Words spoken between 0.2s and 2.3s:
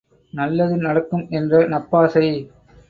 நல்லது நடக்கும் என்ற நப்பாசை.